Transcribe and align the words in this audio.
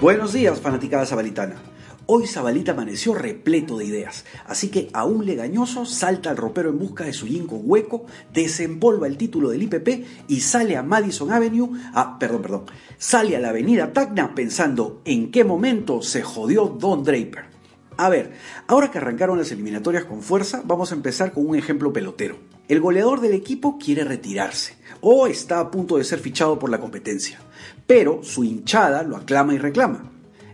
Buenos 0.00 0.34
días, 0.34 0.60
fanaticada 0.60 1.06
zabalitana. 1.06 1.54
Hoy 2.04 2.26
Zabalita 2.26 2.72
amaneció 2.72 3.14
repleto 3.14 3.78
de 3.78 3.86
ideas, 3.86 4.26
así 4.46 4.68
que 4.68 4.90
aún 4.92 5.24
legañoso 5.24 5.86
salta 5.86 6.28
al 6.28 6.36
ropero 6.36 6.68
en 6.68 6.78
busca 6.78 7.04
de 7.04 7.14
su 7.14 7.26
con 7.46 7.62
hueco, 7.64 8.04
desempolva 8.30 9.06
el 9.06 9.16
título 9.16 9.48
del 9.48 9.62
IPP 9.62 10.04
y 10.28 10.40
sale 10.40 10.76
a 10.76 10.82
Madison 10.82 11.32
Avenue, 11.32 11.70
ah, 11.94 12.18
perdón, 12.20 12.42
perdón, 12.42 12.64
sale 12.98 13.36
a 13.36 13.40
la 13.40 13.48
avenida 13.48 13.94
Tacna 13.94 14.34
pensando 14.34 15.00
en 15.06 15.30
qué 15.30 15.44
momento 15.44 16.02
se 16.02 16.20
jodió 16.20 16.66
Don 16.66 17.02
Draper. 17.02 17.55
A 17.98 18.10
ver, 18.10 18.32
ahora 18.66 18.90
que 18.90 18.98
arrancaron 18.98 19.38
las 19.38 19.50
eliminatorias 19.52 20.04
con 20.04 20.22
fuerza, 20.22 20.62
vamos 20.66 20.92
a 20.92 20.94
empezar 20.94 21.32
con 21.32 21.46
un 21.46 21.56
ejemplo 21.56 21.94
pelotero. 21.94 22.36
El 22.68 22.80
goleador 22.80 23.20
del 23.20 23.32
equipo 23.32 23.78
quiere 23.78 24.04
retirarse 24.04 24.76
o 25.00 25.26
está 25.26 25.60
a 25.60 25.70
punto 25.70 25.96
de 25.96 26.04
ser 26.04 26.18
fichado 26.18 26.58
por 26.58 26.68
la 26.68 26.78
competencia, 26.78 27.38
pero 27.86 28.22
su 28.22 28.44
hinchada 28.44 29.02
lo 29.02 29.16
aclama 29.16 29.54
y 29.54 29.58
reclama. 29.58 30.10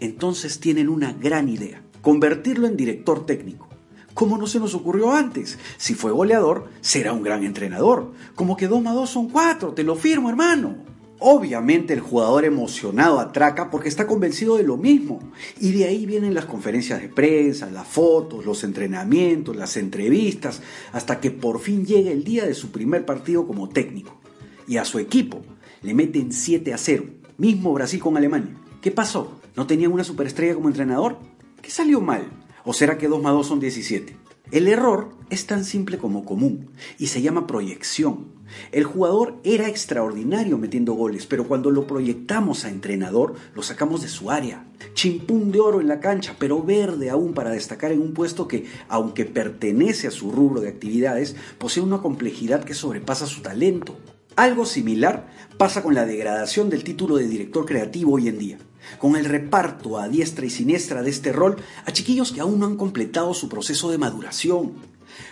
Entonces 0.00 0.60
tienen 0.60 0.88
una 0.88 1.12
gran 1.12 1.50
idea, 1.50 1.82
convertirlo 2.00 2.66
en 2.68 2.76
director 2.76 3.26
técnico. 3.26 3.68
¿Cómo 4.14 4.38
no 4.38 4.46
se 4.46 4.58
nos 4.58 4.74
ocurrió 4.74 5.12
antes? 5.12 5.58
Si 5.76 5.92
fue 5.92 6.12
goleador, 6.12 6.70
será 6.80 7.12
un 7.12 7.22
gran 7.22 7.44
entrenador. 7.44 8.12
Como 8.34 8.56
que 8.56 8.66
2 8.66 8.82
más 8.82 8.94
2 8.94 9.10
son 9.10 9.28
4, 9.28 9.74
te 9.74 9.82
lo 9.82 9.94
firmo, 9.94 10.30
hermano. 10.30 10.76
Obviamente 11.18 11.94
el 11.94 12.00
jugador 12.00 12.44
emocionado 12.44 13.18
atraca 13.20 13.70
porque 13.70 13.88
está 13.88 14.06
convencido 14.06 14.56
de 14.56 14.64
lo 14.64 14.76
mismo. 14.76 15.20
Y 15.58 15.72
de 15.72 15.86
ahí 15.86 16.04
vienen 16.04 16.34
las 16.34 16.44
conferencias 16.44 17.00
de 17.00 17.08
prensa, 17.08 17.70
las 17.70 17.88
fotos, 17.88 18.44
los 18.44 18.64
entrenamientos, 18.64 19.56
las 19.56 19.76
entrevistas, 19.78 20.60
hasta 20.92 21.18
que 21.20 21.30
por 21.30 21.60
fin 21.60 21.86
llega 21.86 22.10
el 22.10 22.22
día 22.22 22.44
de 22.44 22.54
su 22.54 22.70
primer 22.70 23.06
partido 23.06 23.46
como 23.46 23.68
técnico. 23.68 24.20
Y 24.68 24.76
a 24.76 24.84
su 24.84 24.98
equipo 24.98 25.42
le 25.82 25.94
meten 25.94 26.32
7 26.32 26.74
a 26.74 26.78
0, 26.78 27.04
mismo 27.38 27.72
Brasil 27.72 28.00
con 28.00 28.16
Alemania. 28.16 28.54
¿Qué 28.82 28.90
pasó? 28.90 29.40
¿No 29.56 29.66
tenían 29.66 29.92
una 29.92 30.04
superestrella 30.04 30.54
como 30.54 30.68
entrenador? 30.68 31.18
¿Qué 31.62 31.70
salió 31.70 32.00
mal? 32.00 32.24
¿O 32.64 32.74
será 32.74 32.98
que 32.98 33.08
2 33.08 33.22
más 33.22 33.32
2 33.32 33.46
son 33.46 33.60
17? 33.60 34.25
El 34.52 34.68
error 34.68 35.08
es 35.28 35.46
tan 35.46 35.64
simple 35.64 35.98
como 35.98 36.24
común 36.24 36.68
y 36.98 37.08
se 37.08 37.20
llama 37.20 37.48
proyección. 37.48 38.26
El 38.70 38.84
jugador 38.84 39.40
era 39.42 39.68
extraordinario 39.68 40.56
metiendo 40.56 40.92
goles, 40.92 41.26
pero 41.26 41.48
cuando 41.48 41.72
lo 41.72 41.88
proyectamos 41.88 42.64
a 42.64 42.68
entrenador, 42.68 43.34
lo 43.56 43.62
sacamos 43.64 44.02
de 44.02 44.08
su 44.08 44.30
área. 44.30 44.64
Chimpún 44.94 45.50
de 45.50 45.58
oro 45.58 45.80
en 45.80 45.88
la 45.88 45.98
cancha, 45.98 46.36
pero 46.38 46.62
verde 46.62 47.10
aún 47.10 47.34
para 47.34 47.50
destacar 47.50 47.90
en 47.90 48.00
un 48.00 48.14
puesto 48.14 48.46
que, 48.46 48.66
aunque 48.88 49.24
pertenece 49.24 50.06
a 50.06 50.12
su 50.12 50.30
rubro 50.30 50.60
de 50.60 50.68
actividades, 50.68 51.34
posee 51.58 51.82
una 51.82 52.00
complejidad 52.00 52.62
que 52.62 52.74
sobrepasa 52.74 53.26
su 53.26 53.42
talento. 53.42 53.96
Algo 54.36 54.66
similar 54.66 55.26
pasa 55.56 55.82
con 55.82 55.94
la 55.94 56.04
degradación 56.04 56.68
del 56.68 56.84
título 56.84 57.16
de 57.16 57.26
director 57.26 57.64
creativo 57.64 58.12
hoy 58.12 58.28
en 58.28 58.38
día 58.38 58.58
con 58.98 59.16
el 59.16 59.24
reparto 59.24 59.98
a 59.98 60.08
diestra 60.08 60.46
y 60.46 60.50
siniestra 60.50 61.02
de 61.02 61.10
este 61.10 61.32
rol 61.32 61.56
a 61.84 61.92
chiquillos 61.92 62.32
que 62.32 62.40
aún 62.40 62.58
no 62.58 62.66
han 62.66 62.76
completado 62.76 63.34
su 63.34 63.48
proceso 63.48 63.90
de 63.90 63.98
maduración. 63.98 64.74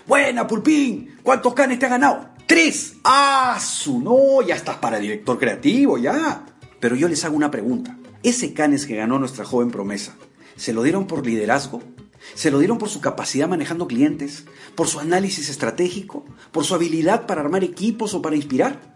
Buena, 0.07 0.47
Pulpín, 0.47 1.17
¿cuántos 1.23 1.55
canes 1.55 1.79
te 1.79 1.87
ha 1.87 1.91
ganado? 1.91 2.31
¡Tres! 2.47 2.97
¡Ah, 3.05 3.59
su 3.61 4.01
no! 4.01 4.43
Ya 4.43 4.55
estás 4.55 4.77
para 4.77 4.99
director 4.99 5.39
creativo, 5.39 5.99
ya. 5.99 6.45
Pero 6.81 6.97
yo 6.97 7.09
les 7.09 7.25
hago 7.25 7.37
una 7.37 7.51
pregunta. 7.51 7.97
Ese 8.23 8.55
canes 8.55 8.87
que 8.87 8.97
ganó 8.97 9.19
nuestra 9.19 9.45
joven 9.45 9.71
promesa, 9.71 10.17
¿se 10.57 10.73
lo 10.73 10.83
dieron 10.83 11.07
por 11.07 11.27
liderazgo? 11.27 11.83
¿Se 12.35 12.51
lo 12.51 12.59
dieron 12.59 12.79
por 12.79 12.89
su 12.89 13.01
capacidad 13.01 13.49
manejando 13.49 13.87
clientes? 13.87 14.45
¿Por 14.75 14.89
su 14.89 14.99
análisis 14.99 15.51
estratégico? 15.51 16.25
¿Por 16.53 16.65
su 16.65 16.75
habilidad 16.75 17.27
para 17.27 17.43
armar 17.43 17.65
equipos 17.65 18.15
o 18.15 18.23
para 18.23 18.37
inspirar? 18.37 18.94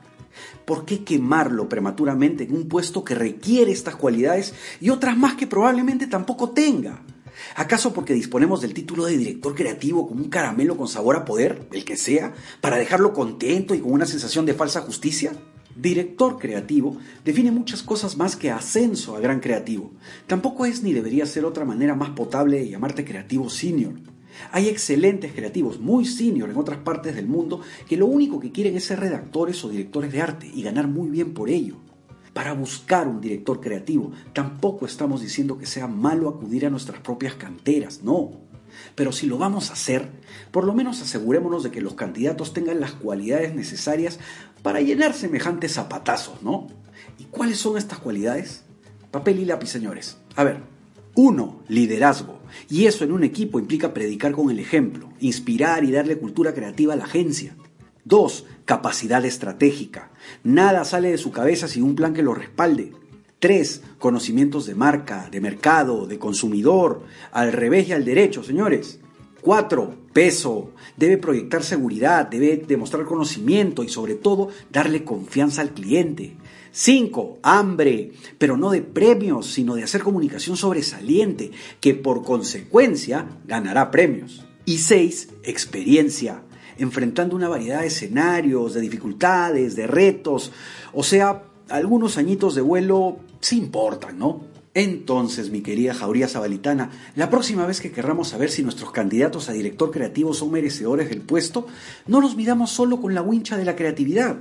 ¿Por 0.64 0.84
qué 0.84 1.04
quemarlo 1.04 1.68
prematuramente 1.68 2.44
en 2.44 2.54
un 2.54 2.68
puesto 2.68 3.04
que 3.04 3.14
requiere 3.14 3.72
estas 3.72 3.96
cualidades 3.96 4.54
y 4.80 4.90
otras 4.90 5.16
más 5.16 5.34
que 5.34 5.46
probablemente 5.46 6.06
tampoco 6.06 6.50
tenga? 6.50 7.02
¿Acaso 7.54 7.92
porque 7.92 8.14
disponemos 8.14 8.60
del 8.60 8.75
título 8.75 9.04
de 9.04 9.16
director 9.16 9.54
creativo 9.54 10.08
como 10.08 10.22
un 10.22 10.28
caramelo 10.28 10.76
con 10.76 10.88
sabor 10.88 11.16
a 11.16 11.25
poder, 11.25 11.69
el 11.72 11.84
que 11.84 11.97
sea, 11.97 12.34
para 12.60 12.76
dejarlo 12.76 13.12
contento 13.12 13.75
y 13.75 13.80
con 13.80 13.92
una 13.92 14.06
sensación 14.06 14.47
de 14.47 14.54
falsa 14.54 14.80
justicia? 14.80 15.32
Director 15.75 16.38
creativo 16.38 16.97
define 17.24 17.53
muchas 17.53 17.84
cosas 17.84 18.16
más 18.16 18.34
que 18.34 18.50
ascenso 18.50 19.14
a 19.14 19.20
gran 19.20 19.38
creativo. 19.38 19.92
Tampoco 20.26 20.66
es 20.66 20.82
ni 20.82 20.92
debería 20.92 21.24
ser 21.24 21.44
otra 21.44 21.64
manera 21.64 21.94
más 21.94 22.10
potable 22.10 22.58
de 22.58 22.69
llamarte 22.69 23.04
creativo 23.04 23.48
senior. 23.48 23.94
Hay 24.53 24.69
excelentes 24.69 25.33
creativos, 25.33 25.81
muy 25.81 26.05
senior 26.05 26.50
en 26.50 26.56
otras 26.56 26.78
partes 26.78 27.15
del 27.15 27.27
mundo, 27.27 27.61
que 27.89 27.97
lo 27.97 28.06
único 28.06 28.41
que 28.41 28.53
quieren 28.53 28.77
es 28.77 28.84
ser 28.84 29.00
redactores 29.00 29.65
o 29.65 29.69
directores 29.69 30.12
de 30.12 30.22
arte 30.22 30.50
y 30.53 30.62
ganar 30.62 30.89
muy 30.89 31.09
bien 31.09 31.34
por 31.34 31.50
ello. 31.50 31.77
Para 32.33 32.53
buscar 32.53 33.09
un 33.09 33.21
director 33.21 33.61
creativo, 33.61 34.12
tampoco 34.33 34.87
estamos 34.87 35.21
diciendo 35.21 35.59
que 35.59 35.66
sea 35.66 35.89
malo 35.89 36.28
acudir 36.28 36.66
a 36.66 36.71
nuestras 36.71 37.00
propias 37.00 37.34
canteras, 37.34 38.03
no. 38.03 38.31
Pero 38.94 39.12
si 39.12 39.27
lo 39.27 39.39
vamos 39.39 39.71
a 39.71 39.72
hacer, 39.72 40.09
por 40.53 40.65
lo 40.65 40.72
menos 40.72 41.03
asegurémonos 41.03 41.62
de 41.62 41.71
que 41.71 41.81
los 41.81 41.95
candidatos 41.95 42.53
tengan 42.53 42.81
las 42.81 42.93
cualidades 42.93 43.55
necesarias 43.55 44.19
para 44.62 44.81
llenar 44.81 45.15
semejantes 45.15 45.75
zapatazos, 45.75 46.43
¿no? 46.43 46.69
¿Y 47.19 47.25
cuáles 47.25 47.59
son 47.59 47.77
estas 47.77 47.99
cualidades? 47.99 48.65
Papel 49.10 49.41
y 49.41 49.45
lápiz, 49.45 49.69
señores. 49.69 50.19
A 50.37 50.45
ver, 50.45 50.60
uno, 51.18 51.64
liderazgo. 51.66 52.38
Y 52.70 52.86
eso 52.86 53.02
en 53.02 53.10
un 53.10 53.24
equipo 53.24 53.58
implica 53.58 53.92
predicar 53.92 54.30
con 54.30 54.50
el 54.50 54.60
ejemplo, 54.60 55.08
inspirar 55.18 55.82
y 55.82 55.90
darle 55.90 56.16
cultura 56.16 56.54
creativa 56.54 56.92
a 56.92 56.96
la 56.96 57.06
agencia. 57.06 57.56
Dos, 58.04 58.46
capacidad 58.64 59.24
estratégica. 59.24 60.12
Nada 60.44 60.84
sale 60.84 61.10
de 61.10 61.18
su 61.18 61.32
cabeza 61.32 61.66
sin 61.66 61.82
un 61.82 61.96
plan 61.96 62.14
que 62.14 62.22
lo 62.22 62.34
respalde. 62.34 62.92
Tres, 63.40 63.82
conocimientos 63.98 64.64
de 64.66 64.76
marca, 64.76 65.28
de 65.28 65.40
mercado, 65.40 66.06
de 66.06 66.20
consumidor, 66.20 67.02
al 67.32 67.52
revés 67.52 67.88
y 67.88 67.94
al 67.94 68.04
derecho, 68.04 68.44
señores. 68.44 69.00
Cuatro, 69.41 69.94
peso. 70.12 70.72
Debe 70.97 71.16
proyectar 71.16 71.62
seguridad, 71.62 72.26
debe 72.26 72.56
demostrar 72.56 73.04
conocimiento 73.04 73.84
y 73.84 73.88
sobre 73.88 74.15
todo 74.15 74.49
darle 74.71 75.04
confianza 75.04 75.62
al 75.62 75.75
cliente. 75.75 76.37
5. 76.72 77.38
Hambre, 77.43 78.12
pero 78.37 78.56
no 78.56 78.71
de 78.71 78.82
premios, 78.82 79.47
sino 79.47 79.75
de 79.75 79.84
hacer 79.84 80.03
comunicación 80.03 80.56
sobresaliente, 80.56 81.53
que 81.81 81.94
por 81.94 82.25
consecuencia 82.25 83.27
ganará 83.47 83.91
premios. 83.91 84.44
Y 84.65 84.78
6. 84.78 85.28
Experiencia, 85.44 86.43
enfrentando 86.77 87.37
una 87.37 87.48
variedad 87.48 87.81
de 87.81 87.87
escenarios, 87.87 88.75
de 88.75 88.81
dificultades, 88.81 89.77
de 89.77 89.87
retos, 89.87 90.53
o 90.93 91.03
sea, 91.03 91.44
algunos 91.69 92.19
añitos 92.19 92.54
de 92.54 92.62
vuelo 92.62 93.19
sí 93.41 93.59
importan, 93.59 94.19
¿no? 94.19 94.57
Entonces, 94.74 95.50
mi 95.50 95.60
querida 95.60 95.94
Jauría 95.94 96.28
Zabalitana, 96.28 96.90
la 97.16 97.30
próxima 97.30 97.66
vez 97.66 97.80
que 97.80 97.90
querramos 97.90 98.28
saber 98.28 98.50
si 98.50 98.62
nuestros 98.62 98.92
candidatos 98.92 99.48
a 99.48 99.52
director 99.52 99.90
creativo 99.90 100.34
son 100.34 100.52
merecedores 100.52 101.08
del 101.08 101.22
puesto, 101.22 101.66
no 102.06 102.20
nos 102.20 102.36
miramos 102.36 102.70
solo 102.70 103.00
con 103.00 103.14
la 103.14 103.22
wincha 103.22 103.56
de 103.56 103.64
la 103.64 103.76
creatividad, 103.76 104.36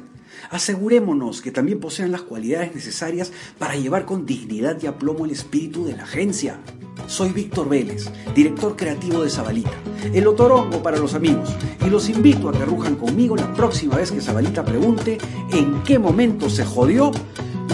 Asegurémonos 0.49 1.41
que 1.41 1.51
también 1.51 1.79
posean 1.79 2.11
las 2.11 2.21
cualidades 2.21 2.73
necesarias 2.73 3.31
para 3.57 3.75
llevar 3.75 4.05
con 4.05 4.25
dignidad 4.25 4.77
y 4.81 4.87
aplomo 4.87 5.25
el 5.25 5.31
espíritu 5.31 5.85
de 5.85 5.95
la 5.95 6.03
agencia. 6.03 6.59
Soy 7.07 7.31
Víctor 7.31 7.69
Vélez, 7.69 8.09
director 8.35 8.75
creativo 8.75 9.23
de 9.23 9.29
Zabalita, 9.29 9.71
el 10.13 10.27
otorongo 10.27 10.83
para 10.83 10.97
los 10.97 11.13
amigos, 11.13 11.55
y 11.85 11.89
los 11.89 12.09
invito 12.09 12.49
a 12.49 12.51
que 12.51 12.65
rujan 12.65 12.95
conmigo 12.95 13.35
la 13.35 13.53
próxima 13.53 13.95
vez 13.95 14.11
que 14.11 14.21
Zabalita 14.21 14.65
pregunte 14.65 15.17
en 15.51 15.83
qué 15.83 15.99
momento 15.99 16.49
se 16.49 16.65
jodió 16.65 17.11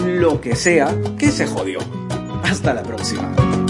lo 0.06 0.40
que 0.40 0.54
sea 0.54 0.96
que 1.18 1.30
se 1.32 1.46
jodió. 1.46 1.80
Hasta 2.54 2.72
la 2.72 2.84
próxima. 2.84 3.63